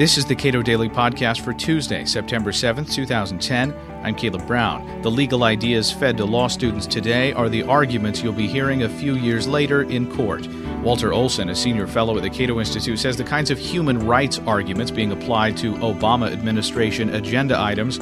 This 0.00 0.16
is 0.16 0.24
the 0.24 0.34
Cato 0.34 0.62
Daily 0.62 0.88
Podcast 0.88 1.44
for 1.44 1.52
Tuesday, 1.52 2.06
September 2.06 2.52
7th, 2.52 2.90
2010. 2.90 3.74
I'm 4.02 4.14
Caleb 4.14 4.46
Brown. 4.46 5.02
The 5.02 5.10
legal 5.10 5.44
ideas 5.44 5.92
fed 5.92 6.16
to 6.16 6.24
law 6.24 6.48
students 6.48 6.86
today 6.86 7.34
are 7.34 7.50
the 7.50 7.64
arguments 7.64 8.22
you'll 8.22 8.32
be 8.32 8.48
hearing 8.48 8.84
a 8.84 8.88
few 8.88 9.16
years 9.16 9.46
later 9.46 9.82
in 9.82 10.10
court. 10.10 10.48
Walter 10.82 11.12
Olson, 11.12 11.50
a 11.50 11.54
senior 11.54 11.86
fellow 11.86 12.16
at 12.16 12.22
the 12.22 12.30
Cato 12.30 12.60
Institute, 12.60 12.98
says 12.98 13.18
the 13.18 13.24
kinds 13.24 13.50
of 13.50 13.58
human 13.58 13.98
rights 13.98 14.38
arguments 14.46 14.90
being 14.90 15.12
applied 15.12 15.58
to 15.58 15.74
Obama 15.74 16.32
administration 16.32 17.14
agenda 17.14 17.60
items 17.60 17.98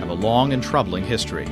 have 0.00 0.08
a 0.08 0.14
long 0.14 0.52
and 0.52 0.64
troubling 0.64 1.04
history. 1.04 1.46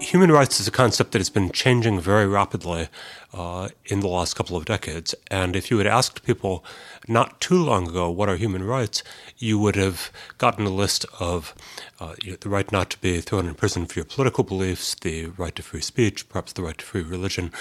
Human 0.00 0.32
rights 0.32 0.60
is 0.60 0.66
a 0.66 0.70
concept 0.70 1.12
that 1.12 1.20
has 1.20 1.30
been 1.30 1.50
changing 1.52 2.00
very 2.00 2.26
rapidly 2.26 2.88
uh, 3.32 3.68
in 3.86 4.00
the 4.00 4.08
last 4.08 4.34
couple 4.34 4.56
of 4.56 4.64
decades. 4.64 5.14
And 5.30 5.56
if 5.56 5.70
you 5.70 5.78
had 5.78 5.86
asked 5.86 6.24
people 6.24 6.64
not 7.08 7.40
too 7.40 7.62
long 7.62 7.88
ago 7.88 8.10
what 8.10 8.28
are 8.28 8.36
human 8.36 8.64
rights, 8.64 9.02
you 9.38 9.58
would 9.58 9.76
have 9.76 10.12
gotten 10.38 10.66
a 10.66 10.70
list 10.70 11.06
of 11.18 11.54
uh, 11.98 12.14
you 12.22 12.32
know, 12.32 12.36
the 12.40 12.48
right 12.48 12.70
not 12.72 12.90
to 12.90 12.98
be 12.98 13.20
thrown 13.20 13.46
in 13.46 13.54
prison 13.54 13.86
for 13.86 13.98
your 13.98 14.04
political 14.04 14.44
beliefs, 14.44 14.94
the 14.96 15.26
right 15.26 15.54
to 15.54 15.62
free 15.62 15.80
speech, 15.80 16.28
perhaps 16.28 16.52
the 16.52 16.62
right 16.62 16.76
to 16.78 16.84
free 16.84 17.02
religion. 17.02 17.52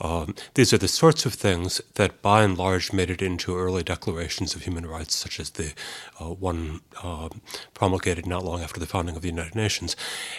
Um, 0.00 0.34
these 0.54 0.72
are 0.72 0.78
the 0.78 0.88
sorts 0.88 1.26
of 1.26 1.34
things 1.34 1.80
that, 1.94 2.22
by 2.22 2.42
and 2.42 2.56
large, 2.56 2.92
made 2.92 3.10
it 3.10 3.22
into 3.22 3.56
early 3.56 3.82
declarations 3.82 4.54
of 4.54 4.62
human 4.62 4.86
rights, 4.86 5.16
such 5.16 5.40
as 5.40 5.50
the 5.50 5.72
uh, 6.20 6.26
one 6.26 6.80
uh, 7.02 7.28
promulgated 7.74 8.26
not 8.26 8.44
long 8.44 8.62
after 8.62 8.78
the 8.78 8.86
founding 8.86 9.16
of 9.16 9.22
the 9.22 9.28
United 9.28 9.56
Nations. 9.56 9.96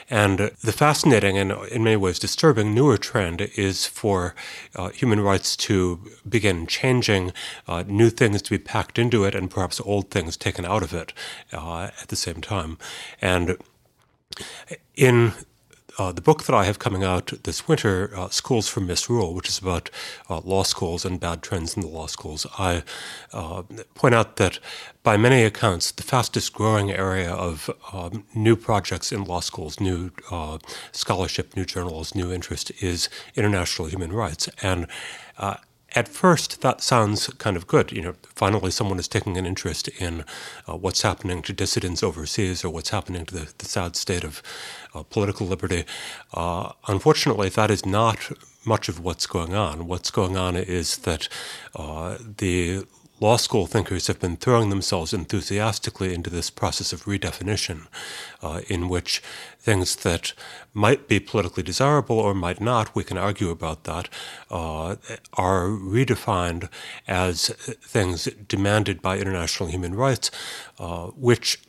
And 0.09 0.39
the 0.63 0.71
fascinating 0.71 1.38
and, 1.38 1.52
in 1.67 1.83
many 1.83 1.97
ways, 1.97 2.17
disturbing 2.17 2.73
newer 2.73 2.97
trend 2.97 3.41
is 3.41 3.85
for 3.85 4.35
uh, 4.79 4.89
human 4.89 5.19
rights 5.19 5.57
to 5.57 5.99
begin 6.27 6.65
changing, 6.65 7.33
uh, 7.67 7.83
new 7.85 8.09
things 8.09 8.41
to 8.41 8.49
be 8.49 8.58
packed 8.58 8.97
into 8.97 9.25
it, 9.25 9.35
and 9.35 9.52
perhaps 9.52 9.81
old 9.81 10.09
things 10.09 10.38
taken 10.38 10.63
out 10.63 10.83
of 10.83 10.94
it 10.94 11.11
uh, 11.52 11.89
at 12.02 12.08
the 12.08 12.16
same 12.16 12.39
time. 12.39 12.77
And 13.22 13.57
in 14.95 15.33
uh, 16.00 16.14
the 16.14 16.22
book 16.22 16.45
that 16.45 16.55
I 16.55 16.64
have 16.64 16.80
coming 16.80 17.03
out 17.03 17.33
this 17.44 17.67
winter, 17.67 18.11
uh, 18.16 18.30
Schools 18.30 18.69
for 18.69 18.80
Misrule, 18.80 19.33
which 19.33 19.50
is 19.50 19.59
about 19.59 19.89
uh, 20.30 20.39
law 20.39 20.64
schools 20.64 21.03
and 21.03 21.19
bad 21.19 21.44
trends 21.44 21.75
in 21.75 21.81
the 21.81 21.89
law 21.89 22.08
schools, 22.08 22.47
I 22.58 22.83
uh, 23.33 23.64
point 23.95 24.16
out 24.16 24.38
that 24.38 24.59
by 25.03 25.17
many 25.17 25.44
accounts, 25.44 25.91
the 25.91 26.03
fastest 26.03 26.53
growing 26.53 26.89
area 26.89 27.31
of 27.31 27.69
um, 27.91 28.23
new 28.33 28.56
projects 28.56 29.11
in 29.11 29.25
law 29.25 29.41
schools, 29.41 29.80
new 29.81 30.11
uh, 30.31 30.59
scholarship, 30.94 31.56
new 31.58 31.66
journals, 31.66 32.16
new 32.16 32.31
interest 32.31 32.72
is 32.81 33.09
international 33.36 33.89
human 33.89 34.13
rights. 34.13 34.47
And 34.61 34.88
uh, 35.38 35.56
at 35.95 36.07
first, 36.07 36.61
that 36.61 36.81
sounds 36.81 37.27
kind 37.37 37.57
of 37.57 37.67
good. 37.67 37.91
You 37.91 38.01
know, 38.01 38.15
finally, 38.35 38.71
someone 38.71 38.99
is 38.99 39.07
taking 39.07 39.37
an 39.37 39.45
interest 39.45 39.87
in 39.87 40.23
uh, 40.67 40.77
what's 40.77 41.01
happening 41.01 41.41
to 41.43 41.53
dissidents 41.53 42.03
overseas 42.03 42.63
or 42.63 42.69
what's 42.69 42.89
happening 42.89 43.25
to 43.25 43.33
the, 43.33 43.53
the 43.57 43.65
sad 43.65 43.95
state 43.95 44.23
of 44.23 44.41
uh, 44.93 45.03
political 45.03 45.47
liberty. 45.47 45.85
Uh, 46.33 46.73
unfortunately, 46.87 47.49
that 47.49 47.71
is 47.71 47.85
not 47.85 48.31
much 48.65 48.89
of 48.89 48.99
what's 48.99 49.25
going 49.25 49.53
on. 49.55 49.87
What's 49.87 50.11
going 50.11 50.37
on 50.37 50.55
is 50.55 50.97
that 50.97 51.27
uh, 51.75 52.17
the 52.37 52.85
law 53.20 53.38
school 53.38 53.67
thinkers 53.67 54.08
have 54.08 54.20
been 54.20 54.38
throwing 54.38 54.70
themselves 54.70 55.14
enthusiastically 55.14 56.14
into 56.14 56.30
this 56.30 56.50
process 56.50 56.94
of 56.94 57.03
redefinition, 57.06 57.88
uh, 58.42 58.62
in 58.67 58.88
which 58.88 59.22
things 59.59 59.95
that 59.98 60.34
might 60.73 61.08
be 61.08 61.20
politically 61.20 61.64
desirable 61.64 62.17
or 62.17 62.34
might 62.34 62.62
not, 62.62 62.95
we 62.95 63.03
can 63.03 63.17
argue 63.17 63.50
about 63.50 63.84
that, 63.84 64.09
uh, 64.50 64.95
are 65.34 65.67
redefined 65.67 66.70
as 67.08 67.50
things 67.81 68.25
demanded 68.47 69.02
by 69.02 69.17
international 69.17 69.70
human 69.70 69.95
rights, 69.95 70.31
uh, 70.80 71.08
which 71.08 71.59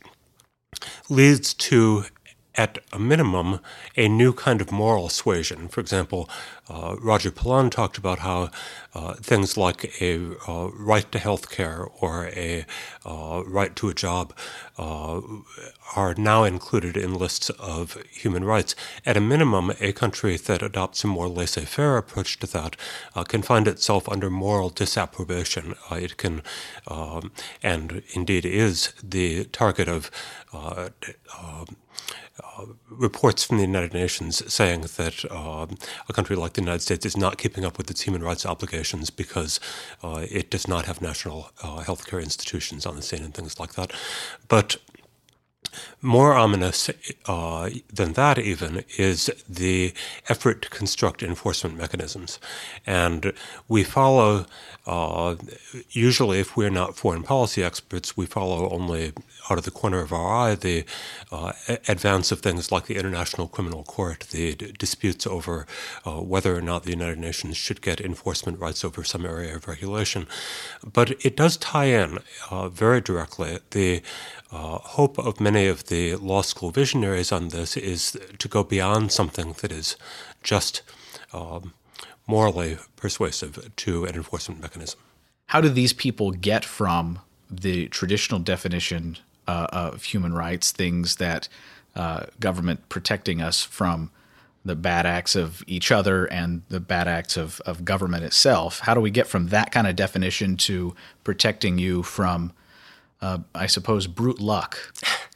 leads 1.09 1.53
to 1.53 2.05
at 2.61 2.79
a 2.93 2.99
minimum, 2.99 3.59
a 3.97 4.07
new 4.07 4.35
kind 4.35 4.61
of 4.61 4.71
moral 4.71 5.09
suasion. 5.09 5.67
For 5.69 5.81
example, 5.81 6.29
uh, 6.69 6.95
Roger 7.01 7.31
Pilon 7.31 7.71
talked 7.71 7.97
about 7.97 8.19
how 8.19 8.51
uh, 8.95 9.15
things 9.15 9.57
like 9.57 9.83
a 10.03 10.37
uh, 10.47 10.69
right 10.75 11.11
to 11.11 11.19
health 11.19 11.49
care 11.51 11.87
or 12.01 12.27
a 12.27 12.67
uh, 13.07 13.43
right 13.47 13.75
to 13.77 13.89
a 13.89 13.95
job 13.95 14.35
uh, 14.77 15.23
are 15.97 16.15
now 16.15 16.45
included 16.45 16.99
in 16.99 17.15
lists 17.15 17.49
of 17.51 17.97
human 18.11 18.45
rights. 18.45 18.77
At 19.07 19.17
a 19.17 19.23
minimum, 19.23 19.73
a 19.81 19.93
country 19.93 20.37
that 20.37 20.63
adopts 20.63 21.03
a 21.03 21.07
more 21.07 21.29
laissez 21.29 21.65
faire 21.65 21.97
approach 21.97 22.39
to 22.41 22.47
that 22.49 22.77
uh, 23.15 23.25
can 23.25 23.41
find 23.41 23.67
itself 23.67 24.07
under 24.07 24.29
moral 24.29 24.69
disapprobation. 24.69 25.75
it 25.93 26.19
can, 26.19 26.43
um, 26.87 27.33
and 27.63 28.03
indeed 28.13 28.45
is, 28.45 28.93
the 29.03 29.45
target 29.45 29.89
of 29.89 30.11
reports 32.89 33.45
from 33.45 33.57
the 33.59 33.65
United 33.65 33.95
Nations 33.95 34.43
saying 34.53 34.83
that 34.83 35.25
uh, 35.31 35.67
a 36.09 36.13
country 36.13 36.37
like 36.37 36.55
the 36.55 36.61
United 36.61 36.83
States 36.83 37.07
is 37.07 37.17
not 37.17 37.39
keeping 37.39 37.65
up 37.65 37.79
with 37.79 37.91
its 37.91 38.03
human 38.03 38.23
rights 38.23 38.45
obligations 38.47 39.11
because 39.11 39.61
uh, 40.03 40.27
it 40.31 40.51
does 40.51 40.67
not 40.69 40.87
have 40.87 41.01
national 41.01 41.51
uh, 41.63 41.81
healthcare 41.81 42.23
institutions 42.23 42.87
on 42.87 42.97
the 42.97 43.03
scene 43.03 43.23
and 43.23 43.35
things 43.35 43.59
like 43.59 43.75
that. 43.75 43.93
But 44.49 44.77
more 46.01 46.35
ominous 46.35 46.91
uh, 47.27 47.71
than 47.93 48.13
that, 48.15 48.39
even, 48.39 48.85
is 48.97 49.31
the 49.49 49.93
effort 50.29 50.63
to 50.63 50.69
construct 50.69 51.23
enforcement 51.23 51.77
mechanisms. 51.77 52.39
And 52.87 53.33
we 53.69 53.85
follow, 53.85 54.47
uh, 54.87 55.37
usually, 55.91 56.41
if 56.41 56.57
we're 56.57 56.71
not 56.71 56.97
foreign 56.97 57.23
policy 57.23 57.63
experts, 57.63 58.17
we 58.17 58.27
follow 58.27 58.71
only 58.71 59.13
out 59.51 59.59
of 59.59 59.65
the 59.65 59.71
corner 59.71 60.01
of 60.01 60.13
our 60.13 60.49
eye 60.49 60.55
the 60.55 60.85
uh, 61.31 61.53
advance 61.89 62.33
of 62.33 62.41
things 62.41 62.73
like 62.73 62.87
the 62.87 62.97
International 62.97 63.49
Criminal 63.49 63.83
Court, 63.83 64.27
the 64.31 64.55
d- 64.55 64.73
disputes 64.79 65.27
over 65.27 65.67
uh, 66.07 66.21
whether 66.21 66.57
or 66.57 66.61
not 66.61 66.85
the 66.85 66.91
United 66.91 67.19
Nations 67.19 67.57
should 67.57 67.81
get 67.83 68.01
enforcement 68.01 68.59
rights 68.59 68.85
over 68.85 69.05
some 69.05 69.27
area 69.27 69.57
of 69.57 69.69
regulation. 69.69 70.27
But 70.85 71.25
it 71.25 71.37
does 71.37 71.57
tie 71.57 71.87
in 71.87 72.19
uh, 72.51 72.69
very 72.69 73.01
directly 73.01 73.59
the 73.71 74.03
uh, 74.53 74.79
hope 74.79 75.19
of 75.19 75.41
many 75.41 75.60
of 75.69 75.85
the 75.87 76.17
law 76.17 76.43
school 76.43 76.71
visionaries 76.71 77.33
on 77.33 77.49
this 77.49 77.77
is 77.77 78.19
to 78.39 78.49
go 78.49 78.63
beyond 78.63 79.13
something 79.13 79.55
that 79.61 79.73
is 79.73 79.97
just 80.43 80.83
um, 81.33 81.73
morally 82.27 82.79
persuasive 82.97 83.71
to 83.77 84.05
an 84.05 84.15
enforcement 84.15 84.61
mechanism. 84.61 85.01
How 85.47 85.61
do 85.61 85.69
these 85.69 85.93
people 85.93 86.31
get 86.31 86.65
from 86.65 87.19
the 87.51 87.89
traditional 87.89 88.41
definition 88.41 89.19
uh, 89.49 89.67
of 89.73 90.05
human 90.05 90.33
rights, 90.33 90.71
things 90.71 91.17
that 91.17 91.49
uh, 91.97 92.27
government 92.39 92.89
protecting 92.89 93.43
us 93.43 93.65
from 93.65 94.11
the 94.65 94.77
bad 94.77 95.07
acts 95.07 95.35
of 95.35 95.65
each 95.67 95.91
other 95.91 96.27
and 96.27 96.63
the 96.69 96.79
bad 96.79 97.09
acts 97.09 97.37
of, 97.37 97.61
of 97.63 97.85
government 97.85 98.23
itself? 98.23 98.81
How 98.81 98.95
do 98.95 99.01
we 99.01 99.11
get 99.11 99.27
from 99.27 99.49
that 99.49 99.73
kind 99.73 99.87
of 99.87 99.97
definition 99.97 100.57
to 100.59 100.95
protecting 101.25 101.79
you 101.79 102.03
from 102.03 102.53
uh, 103.23 103.39
I 103.55 103.67
suppose, 103.67 104.07
brute 104.07 104.41
luck? 104.41 104.79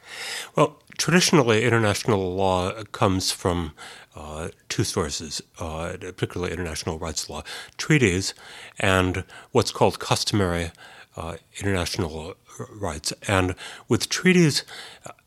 Well, 0.55 0.81
traditionally, 0.97 1.63
international 1.63 2.35
law 2.35 2.83
comes 2.91 3.31
from 3.31 3.73
uh, 4.15 4.49
two 4.69 4.83
sources, 4.83 5.41
uh, 5.59 5.93
particularly 5.99 6.53
international 6.53 6.97
rights 6.99 7.29
law 7.29 7.43
treaties 7.77 8.33
and 8.79 9.23
what's 9.51 9.71
called 9.71 9.99
customary 9.99 10.71
uh, 11.17 11.37
international 11.57 12.35
rights. 12.69 13.13
And 13.27 13.55
with 13.87 14.09
treaties, 14.09 14.63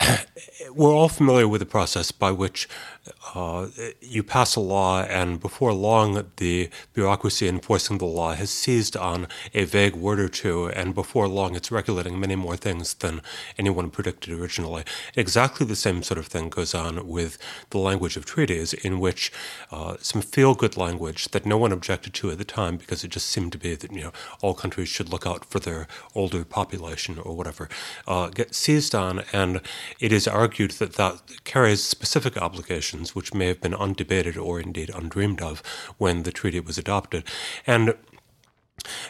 we're 0.75 0.95
all 0.95 1.09
familiar 1.09 1.49
with 1.49 1.61
the 1.61 1.67
process 1.67 2.13
by 2.13 2.31
which 2.31 2.69
uh, 3.35 3.69
you 4.01 4.23
pass 4.23 4.57
a 4.57 4.61
law, 4.61 5.03
and 5.03 5.41
before 5.41 5.73
long, 5.73 6.31
the 6.37 6.69
bureaucracy 6.93 7.49
enforcing 7.49 7.99
the 7.99 8.05
law 8.05 8.35
has 8.35 8.51
seized 8.51 8.97
on 8.97 9.27
a 9.55 9.65
vague 9.65 9.95
word 9.95 10.21
or 10.21 10.29
two, 10.29 10.67
and 10.67 10.95
before 10.95 11.29
long, 11.29 11.55
it's 11.55 11.71
regulating 11.71 12.19
many 12.19 12.37
more 12.37 12.57
things 12.57 12.95
than 12.95 13.21
anyone 13.59 13.91
predicted 13.91 14.39
originally. 14.39 14.85
Exactly 15.17 15.67
the 15.67 15.77
same 15.77 16.03
sort 16.03 16.19
of 16.19 16.27
thing 16.27 16.49
goes 16.49 16.75
on 16.75 17.07
with 17.07 17.39
the 17.71 17.79
language 17.79 18.17
of 18.17 18.25
treaties, 18.25 18.73
in 18.73 19.01
which 19.01 19.33
uh, 19.71 19.97
some 20.01 20.23
feel 20.23 20.55
good 20.55 20.77
language 20.77 21.29
that 21.29 21.47
no 21.47 21.59
one 21.59 21.73
objected 21.73 22.15
to 22.15 22.31
at 22.31 22.39
the 22.39 22.45
time 22.45 22.77
because 22.77 23.05
it 23.05 23.11
just 23.11 23.27
seemed 23.27 23.53
to 23.53 23.59
be 23.59 23.75
that 23.75 23.93
you 23.93 24.03
know 24.03 24.13
all 24.43 24.55
countries 24.55 24.89
should 24.89 25.09
look 25.09 25.27
out 25.27 25.45
for 25.45 25.59
their 25.59 25.87
older 26.15 26.45
population 26.45 27.18
or 27.19 27.37
whatever 27.37 27.69
uh, 28.07 28.29
gets 28.29 28.59
seized 28.59 28.95
on, 28.95 29.25
and 29.33 29.61
it 30.01 30.13
is 30.13 30.29
argued 30.29 30.73
that 30.73 30.95
that 30.95 31.45
carries 31.45 31.83
specific 31.83 32.37
obligations 32.37 33.15
which 33.15 33.35
may 33.35 33.47
have 33.47 33.61
been 33.61 33.73
undebated 33.73 34.37
or 34.43 34.61
indeed 34.61 34.91
undreamed 34.95 35.43
of 35.43 35.63
when 35.99 36.23
the 36.23 36.33
treaty 36.33 36.61
was 36.61 36.79
adopted. 36.79 37.25
And 37.67 37.95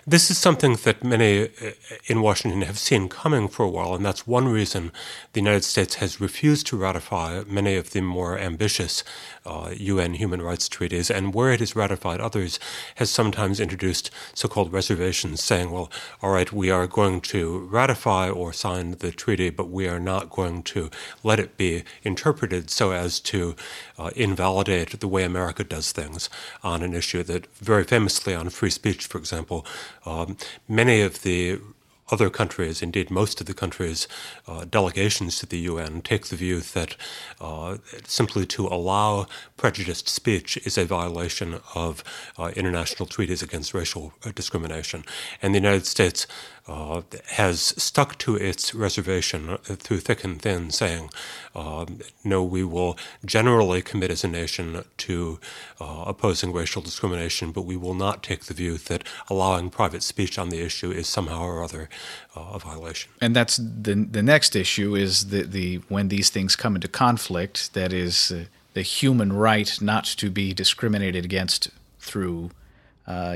This 0.07 0.31
is 0.31 0.39
something 0.39 0.77
that 0.85 1.05
many 1.05 1.45
uh, 1.45 1.73
in 2.07 2.23
Washington 2.23 2.63
have 2.63 2.79
seen 2.79 3.09
coming 3.09 3.49
for 3.49 3.65
a 3.65 3.69
while, 3.69 3.95
and 3.95 4.05
that's 4.05 4.27
one 4.27 4.49
reason 4.49 4.91
the 5.33 5.41
United 5.41 5.65
States 5.65 5.97
has 5.97 6.21
refused 6.21 6.67
to 6.69 6.77
ratify 6.77 7.43
many 7.47 7.77
of 7.77 7.91
the 7.91 8.01
more 8.01 8.39
ambitious 8.39 9.05
uh, 9.45 9.71
UN 9.77 10.15
human 10.15 10.41
rights 10.41 10.69
treaties, 10.69 11.11
and 11.11 11.35
where 11.35 11.53
it 11.53 11.61
has 11.61 11.77
ratified 11.77 12.21
others, 12.21 12.59
has 12.97 13.11
sometimes 13.11 13.61
introduced 13.61 14.11
so 14.35 14.49
called 14.49 14.73
reservations, 14.73 15.43
saying, 15.43 15.71
well, 15.71 15.91
all 16.23 16.31
right, 16.31 16.53
we 16.53 16.71
are 16.71 16.87
going 16.87 17.21
to 17.21 17.69
ratify 17.71 18.31
or 18.31 18.53
sign 18.53 18.93
the 18.93 19.13
treaty, 19.13 19.51
but 19.51 19.69
we 19.69 19.87
are 19.89 20.01
not 20.01 20.31
going 20.31 20.63
to 20.63 20.91
let 21.23 21.39
it 21.39 21.57
be 21.57 21.85
interpreted 22.03 22.71
so 22.71 22.93
as 22.93 23.21
to 23.21 23.55
uh, 23.99 24.11
invalidate 24.17 25.01
the 25.01 25.09
way 25.09 25.25
America 25.25 25.65
does 25.65 25.93
things 25.93 26.31
on 26.63 26.83
an 26.83 26.95
issue 26.95 27.23
that, 27.23 27.47
very 27.57 27.85
famously 27.85 28.35
on 28.35 28.49
free 28.49 28.71
speech, 28.71 29.07
for 29.07 29.19
example, 29.19 29.58
um, 30.07 30.37
many 30.69 31.01
of 31.01 31.23
the 31.23 31.61
other 32.11 32.31
countries, 32.31 32.83
indeed 32.83 33.11
most 33.11 33.41
of 33.41 33.47
the 33.47 33.55
countries' 33.55 34.09
uh, 34.47 34.65
delegations 34.65 35.39
to 35.39 35.47
the 35.47 35.59
UN, 35.59 36.01
take 36.01 36.27
the 36.27 36.37
view 36.37 36.61
that 36.61 36.97
uh, 37.41 37.77
simply 38.05 38.47
to 38.47 38.67
allow 38.67 39.27
prejudiced 39.57 40.09
speech 40.09 40.57
is 40.65 40.79
a 40.79 40.85
violation 40.85 41.61
of 41.75 42.03
uh, 42.39 42.51
international 42.57 43.07
treaties 43.07 43.43
against 43.43 43.75
racial 43.75 44.13
uh, 44.25 44.33
discrimination. 44.35 45.05
And 45.43 45.55
the 45.55 45.59
United 45.59 45.87
States 45.87 46.27
uh, 46.69 47.01
has 47.29 47.61
stuck 47.83 48.19
to 48.19 48.37
its 48.37 48.75
reservation 48.75 49.49
uh, 49.49 49.57
through 49.57 50.01
thick 50.01 50.23
and 50.23 50.43
thin, 50.43 50.71
saying, 50.71 51.09
uh, 51.55 51.87
no, 52.23 52.45
we 52.45 52.63
will 52.63 52.99
generally 53.25 53.81
commit 53.81 54.11
as 54.11 54.23
a 54.23 54.29
nation 54.29 54.85
to 54.99 55.41
uh, 55.81 56.05
opposing 56.07 56.53
racial 56.53 56.83
discrimination, 56.83 57.53
but 57.53 57.63
we 57.63 57.77
will 57.77 57.95
not 57.95 58.23
take 58.23 58.45
the 58.45 58.55
view 58.55 58.77
that 58.77 59.03
allowing 59.31 59.71
private 59.71 60.03
speech 60.03 60.39
on 60.39 60.51
the 60.51 60.61
issue 60.61 60.91
is 60.91 61.09
somehow 61.09 61.43
or 61.43 61.65
other 61.65 61.89
uh, 62.37 62.51
a 62.53 62.59
violation. 62.59 63.11
And 63.21 63.35
that's 63.35 63.57
the, 63.57 63.95
the 63.95 64.23
next 64.23 64.55
issue 64.55 64.95
is 64.95 65.29
the, 65.29 65.45
the 65.45 65.77
when 65.89 66.09
these 66.09 66.29
things 66.29 66.55
come 66.55 66.75
into 66.75 66.89
conflict, 66.89 67.73
that 67.73 67.95
is 67.95 68.31
uh, 68.31 68.45
the 68.75 68.83
human 68.83 69.33
right 69.33 69.81
not 69.81 70.05
to 70.05 70.29
be 70.31 70.53
discriminated 70.53 71.25
against 71.25 71.71
through 71.99 72.51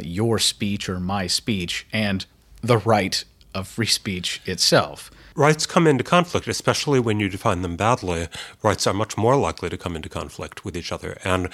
your 0.03 0.39
speech 0.39 0.87
or 0.87 1.01
my 1.01 1.27
speech, 1.27 1.87
and 1.95 2.27
the 2.63 2.79
right 2.79 3.25
of 3.55 3.69
free 3.69 3.87
speech 3.87 4.41
itself. 4.47 5.11
Rights 5.35 5.65
come 5.65 5.87
into 5.87 6.05
conflict, 6.05 6.47
especially 6.47 7.01
when 7.01 7.19
you 7.19 7.29
define 7.29 7.63
them 7.63 7.75
badly. 7.75 8.29
Rights 8.63 8.87
are 8.87 8.93
much 8.93 9.17
more 9.17 9.35
likely 9.35 9.71
to 9.71 9.79
come 9.79 9.97
into 9.97 10.11
conflict 10.11 10.65
with 10.65 10.77
each 10.77 10.93
other. 10.93 11.17
And 11.25 11.49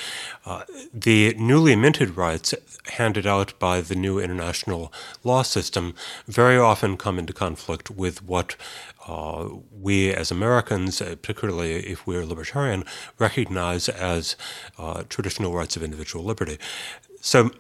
uh, 0.45 0.65
the 0.93 1.35
newly 1.35 1.77
minted 1.77 2.17
rights 2.17 2.55
handed 2.87 3.25
out 3.25 3.57
by 3.61 3.81
the 3.81 3.95
new 3.95 4.19
international 4.19 4.93
law 5.23 5.43
system 5.43 5.95
very 6.27 6.59
often 6.59 6.97
come 6.97 7.21
into 7.21 7.33
conflict 7.33 7.89
with 7.89 8.21
what 8.25 8.57
uh, 9.07 9.49
we 9.81 10.13
as 10.13 10.33
Americans, 10.33 11.01
uh, 11.01 11.15
particularly 11.23 11.75
if 11.87 12.05
we're 12.05 12.27
libertarian, 12.27 12.85
recognize 13.19 13.89
as 13.89 14.35
uh, 14.77 15.05
traditional 15.09 15.53
rights 15.53 15.77
of 15.77 15.85
individual 15.85 16.25
liberty. 16.25 16.59
So 17.21 17.53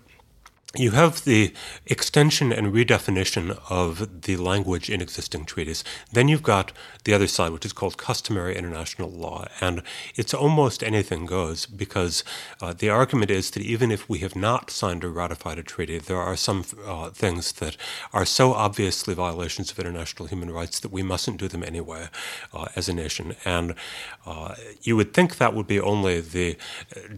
you 0.76 0.91
have 0.91 1.25
the 1.25 1.55
extension 1.87 2.53
and 2.53 2.75
redefinition 2.75 3.59
of 3.70 4.23
the 4.23 4.37
language 4.37 4.91
in 4.91 5.00
existing 5.00 5.47
treaties. 5.47 5.82
Then 6.12 6.29
you've 6.29 6.43
got 6.43 6.73
the 7.05 7.15
other 7.15 7.26
side, 7.26 7.53
which 7.53 7.65
is 7.65 7.73
called 7.73 7.97
customary 7.97 8.55
international 8.55 9.11
law. 9.11 9.47
And 9.62 9.82
it's 10.15 10.35
almost 10.35 10.82
anything 10.82 11.25
goes 11.25 11.65
because 11.65 12.23
uh, 12.61 12.75
the 12.75 12.91
argument 12.91 13.31
is 13.31 13.50
that 13.53 13.62
even 13.62 13.91
if 13.91 14.11
we 14.11 14.19
have 14.19 14.37
not 14.37 14.70
signed 14.70 15.05
or 15.05 15.11
ratified 15.11 15.59
a 15.59 15.62
treaty, 15.62 15.99
there 15.99 16.19
are 16.19 16.37
some 16.37 16.65
uh, 16.85 17.09
things 17.11 17.53
that 17.53 17.79
are 18.12 18.26
so 18.26 18.53
obviously 18.53 19.14
violations 19.14 19.71
of 19.71 19.79
international 19.79 20.29
human 20.29 20.50
rights 20.50 20.81
that 20.81 20.93
we 20.93 21.03
mustn't 21.03 21.38
do 21.38 21.49
them 21.49 21.64
anyway 21.64 22.09
uh, 22.53 22.67
as 22.76 22.91
a 22.91 22.94
nation. 22.94 23.35
And 23.43 23.75
uh, 24.26 24.55
you 24.82 24.97
would 24.97 25.14
think 25.14 25.38
that 25.38 25.55
would 25.55 25.67
be 25.67 25.81
only 25.81 26.21
the 26.21 26.59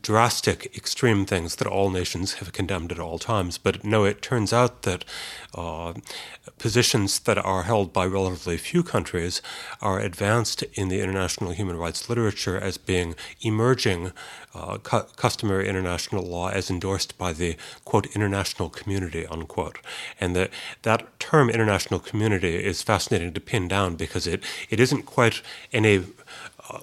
drastic, 0.00 0.67
extreme 0.76 1.26
things 1.26 1.56
that 1.56 1.67
all 1.67 1.91
nations 1.91 2.35
have 2.35 2.53
condemned 2.53 2.93
at 2.93 3.00
all 3.00 3.19
times 3.19 3.39
times. 3.40 3.58
But 3.58 3.84
no, 3.84 4.04
it 4.04 4.22
turns 4.22 4.52
out 4.52 4.82
that 4.82 5.04
uh, 5.54 5.94
positions 6.58 7.20
that 7.20 7.38
are 7.38 7.62
held 7.62 7.92
by 7.92 8.06
relatively 8.06 8.56
few 8.56 8.82
countries 8.82 9.42
are 9.81 9.98
advanced 9.98 10.62
in 10.75 10.88
the 10.88 11.00
international 11.00 11.52
human 11.52 11.76
rights 11.76 12.08
literature 12.08 12.58
as 12.58 12.76
being 12.76 13.14
emerging 13.40 14.12
uh, 14.54 14.78
cu- 14.78 15.08
customary 15.16 15.69
international 15.69 16.22
law 16.22 16.48
as 16.48 16.70
endorsed 16.70 17.16
by 17.16 17.32
the 17.32 17.56
quote 17.84 18.06
international 18.14 18.69
community 18.69 19.26
unquote. 19.26 19.78
And 20.20 20.36
that 20.36 20.50
that 20.82 21.19
term 21.19 21.48
international 21.50 22.00
community 22.00 22.56
is 22.56 22.82
fascinating 22.82 23.32
to 23.32 23.40
pin 23.40 23.69
down 23.69 23.96
because 23.96 24.26
it, 24.26 24.43
it 24.69 24.81
isn't 24.81 25.04
quite 25.06 25.43
any 25.72 26.04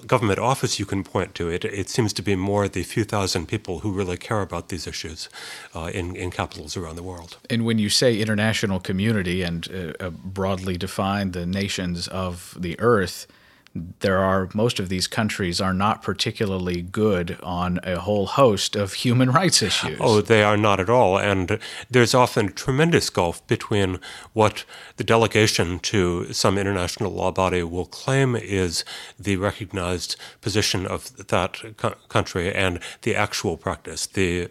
government 0.06 0.38
office 0.38 0.78
you 0.78 0.86
can 0.86 1.04
point 1.04 1.34
to. 1.34 1.48
It, 1.48 1.64
it 1.64 1.88
seems 1.88 2.12
to 2.14 2.22
be 2.22 2.36
more 2.36 2.68
the 2.68 2.82
few 2.82 3.04
thousand 3.04 3.46
people 3.46 3.80
who 3.80 3.92
really 3.92 4.16
care 4.16 4.42
about 4.42 4.68
these 4.68 4.86
issues 4.86 5.28
uh, 5.74 5.90
in, 5.94 6.16
in 6.16 6.30
capitals 6.30 6.76
around 6.76 6.96
the 6.96 7.02
world. 7.02 7.38
And 7.50 7.64
when 7.64 7.78
you 7.78 7.88
say 7.88 8.20
international 8.20 8.80
community 8.80 9.42
and 9.42 9.68
uh, 9.70 10.04
uh 10.04 10.10
broadly 10.10 10.76
define 10.76 11.32
the 11.32 11.46
nations 11.46 12.08
of 12.08 12.56
the 12.58 12.78
earth, 12.80 13.26
there 13.74 14.18
are 14.18 14.48
most 14.54 14.80
of 14.80 14.88
these 14.88 15.06
countries 15.06 15.60
are 15.60 15.74
not 15.74 16.02
particularly 16.02 16.82
good 16.82 17.38
on 17.42 17.78
a 17.84 18.00
whole 18.00 18.26
host 18.26 18.76
of 18.76 18.92
human 18.94 19.30
rights 19.30 19.62
issues. 19.62 19.98
Oh, 20.00 20.20
they 20.20 20.42
are 20.42 20.56
not 20.56 20.80
at 20.80 20.90
all. 20.90 21.18
And 21.18 21.58
there's 21.90 22.14
often 22.14 22.48
a 22.48 22.50
tremendous 22.50 23.10
gulf 23.10 23.46
between 23.46 24.00
what 24.32 24.64
the 24.96 25.04
delegation 25.04 25.78
to 25.80 26.32
some 26.32 26.58
international 26.58 27.12
law 27.12 27.30
body 27.30 27.62
will 27.62 27.86
claim 27.86 28.34
is 28.36 28.84
the 29.18 29.36
recognized 29.36 30.16
position 30.40 30.86
of 30.86 31.28
that 31.28 31.76
co- 31.76 31.94
country 32.08 32.52
and 32.52 32.80
the 33.02 33.14
actual 33.14 33.56
practice. 33.56 34.06
The 34.06 34.48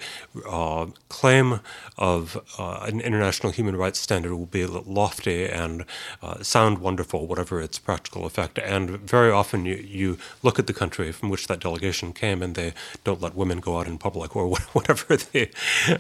uh, 0.48 0.88
claim 1.10 1.60
of 1.98 2.38
uh, 2.60 2.86
an 2.88 3.02
international 3.02 3.52
human 3.52 3.76
rights 3.76 4.00
standard 4.00 4.36
will 4.36 4.46
be 4.46 4.66
lofty 4.66 5.46
and 5.46 5.86
uh, 6.22 6.44
sound 6.44 6.80
wonderful, 6.80 7.28
whatever 7.28 7.60
its 7.60 7.80
practical 7.80 8.26
effect, 8.26 8.60
and 8.60 9.07
very 9.10 9.32
often 9.32 9.66
you, 9.66 9.76
you 9.76 10.18
look 10.44 10.60
at 10.60 10.68
the 10.68 10.74
country 10.74 11.12
from 11.12 11.30
which 11.30 11.48
that 11.48 11.60
delegation 11.60 12.14
came 12.14 12.42
and 12.42 12.56
they 12.56 12.74
don't 13.04 13.22
let 13.22 13.36
women 13.36 13.60
go 13.60 13.80
out 13.80 13.88
in 13.88 13.98
public 13.98 14.36
or 14.36 14.50
whatever 14.74 15.18
they, 15.18 15.50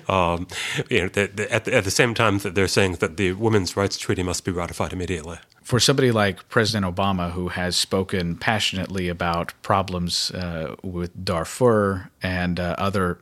um, 0.07 0.48
you 0.89 1.01
know, 1.01 1.09
they, 1.09 1.27
they, 1.27 1.48
at, 1.50 1.65
the, 1.65 1.74
at 1.74 1.83
the 1.83 1.92
same 1.92 2.13
time 2.13 2.39
that 2.39 2.56
they're 2.56 2.68
saying 2.68 2.94
that 2.95 3.18
the 3.18 3.33
Women's 3.33 3.75
Rights 3.75 3.98
Treaty 3.98 4.24
must 4.24 4.45
be 4.45 4.51
ratified 4.51 4.94
immediately. 4.94 5.38
For 5.63 5.80
somebody 5.80 6.12
like 6.12 6.48
President 6.48 6.86
Obama, 6.86 7.31
who 7.31 7.50
has 7.50 7.75
spoken 7.75 8.38
passionately 8.38 9.10
about 9.10 9.53
problems 9.62 10.31
uh, 10.31 10.75
with 10.81 11.25
Darfur 11.25 12.10
and 12.24 12.60
uh, 12.60 12.75
other 12.77 13.19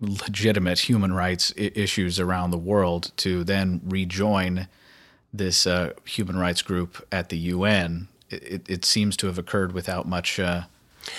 legitimate 0.00 0.80
human 0.80 1.12
rights 1.12 1.54
I- 1.56 1.70
issues 1.74 2.18
around 2.18 2.50
the 2.50 2.58
world, 2.58 3.12
to 3.18 3.44
then 3.44 3.80
rejoin 3.84 4.66
this 5.32 5.66
uh, 5.66 5.92
human 6.04 6.36
rights 6.36 6.62
group 6.62 7.06
at 7.12 7.28
the 7.28 7.38
UN 7.38 8.08
it, 8.42 8.62
it 8.68 8.84
seems 8.84 9.16
to 9.18 9.26
have 9.26 9.38
occurred 9.38 9.72
without 9.72 10.06
much 10.06 10.38
uh, 10.40 10.62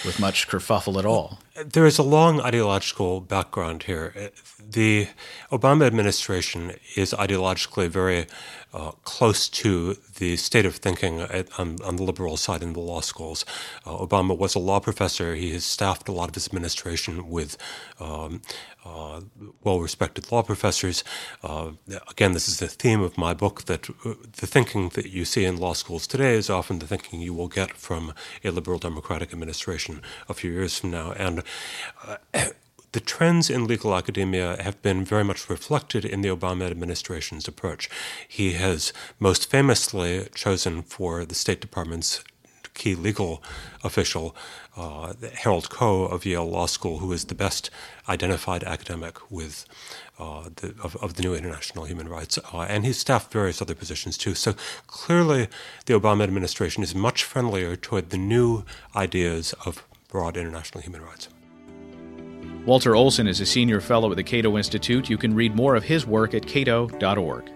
with 0.05 0.19
much 0.19 0.47
kerfuffle 0.47 0.97
at 0.97 1.05
all. 1.05 1.39
There 1.63 1.85
is 1.85 1.97
a 1.97 2.03
long 2.03 2.41
ideological 2.41 3.21
background 3.21 3.83
here. 3.83 4.31
The 4.59 5.07
Obama 5.53 5.85
administration 5.85 6.73
is 6.97 7.13
ideologically 7.13 7.87
very 7.87 8.27
uh, 8.75 8.91
close 9.05 9.47
to 9.47 9.95
the 10.17 10.35
state 10.35 10.65
of 10.65 10.75
thinking 10.75 11.21
at, 11.21 11.47
on, 11.57 11.77
on, 11.81 11.95
the 11.95 12.03
liberal 12.03 12.35
side 12.35 12.61
in 12.61 12.73
the 12.73 12.81
law 12.81 12.99
schools. 12.99 13.45
Uh, 13.85 13.91
Obama 13.91 14.37
was 14.37 14.53
a 14.53 14.59
law 14.59 14.81
professor. 14.81 15.33
He 15.33 15.53
has 15.53 15.63
staffed 15.63 16.09
a 16.09 16.11
lot 16.11 16.27
of 16.27 16.35
his 16.35 16.45
administration 16.45 17.29
with 17.29 17.57
um, 18.01 18.41
uh, 18.83 19.21
well 19.63 19.79
respected 19.79 20.29
law 20.29 20.43
professors. 20.43 21.05
Uh, 21.41 21.71
again, 22.09 22.33
this 22.33 22.49
is 22.49 22.59
the 22.59 22.67
theme 22.67 23.01
of 23.01 23.17
my 23.17 23.33
book 23.33 23.63
that 23.63 23.89
uh, 23.89 24.13
the 24.39 24.45
thinking 24.45 24.89
that 24.89 25.09
you 25.09 25.23
see 25.23 25.45
in 25.45 25.55
law 25.55 25.73
schools 25.73 26.05
today 26.05 26.33
is 26.33 26.49
often 26.49 26.79
the 26.79 26.87
thinking 26.87 27.21
you 27.21 27.33
will 27.33 27.47
get 27.47 27.77
from 27.77 28.13
a 28.43 28.49
liberal 28.49 28.77
democratic 28.77 29.31
administration 29.31 30.01
a 30.27 30.33
few 30.33 30.51
years 30.51 30.79
from 30.79 30.91
now. 30.91 31.13
And 31.13 31.43
uh, 32.05 32.17
the 32.91 32.99
trends 33.01 33.49
in 33.49 33.67
legal 33.67 33.93
academia 33.93 34.55
have 34.61 34.81
been 34.81 35.03
very 35.03 35.23
much 35.23 35.49
reflected 35.49 36.05
in 36.05 36.21
the 36.21 36.29
Obama 36.29 36.71
administration's 36.71 37.45
approach. 37.45 37.89
He 38.25 38.53
has 38.53 38.93
most 39.19 39.49
famously 39.49 40.27
chosen 40.33 40.81
for 40.81 41.25
the 41.25 41.35
State 41.35 41.59
Department's 41.59 42.23
key 42.75 42.93
legal 42.93 43.41
official, 43.83 44.35
uh, 44.77 45.13
Harold 45.33 45.69
Koh 45.69 46.05
of 46.05 46.25
Yale 46.25 46.49
Law 46.49 46.67
School, 46.67 46.99
who 46.99 47.11
is 47.11 47.25
the 47.25 47.35
best 47.35 47.69
identified 48.07 48.63
academic 48.63 49.31
with 49.31 49.65
uh, 50.19 50.49
the, 50.57 50.75
of, 50.81 50.95
of, 50.97 51.15
the 51.15 51.23
new 51.23 51.33
international 51.33 51.85
human 51.85 52.07
rights, 52.07 52.37
uh, 52.53 52.59
and 52.61 52.85
he's 52.85 52.99
staffed 52.99 53.31
various 53.31 53.61
other 53.61 53.75
positions 53.75 54.17
too. 54.17 54.35
So 54.35 54.53
clearly, 54.87 55.47
the 55.85 55.99
Obama 55.99 56.23
administration 56.23 56.83
is 56.83 56.93
much 56.93 57.23
friendlier 57.23 57.75
toward 57.75 58.11
the 58.11 58.17
new 58.17 58.63
ideas 58.95 59.53
of 59.65 59.85
broad 60.07 60.37
international 60.37 60.81
human 60.81 61.01
rights. 61.01 61.27
Walter 62.65 62.95
Olson 62.95 63.27
is 63.27 63.41
a 63.41 63.45
senior 63.45 63.79
fellow 63.79 64.09
at 64.09 64.17
the 64.17 64.23
Cato 64.23 64.57
Institute. 64.57 65.07
You 65.07 65.19
can 65.19 65.35
read 65.35 65.55
more 65.55 65.75
of 65.75 65.83
his 65.83 66.07
work 66.07 66.33
at 66.33 66.47
cato.org. 66.47 67.51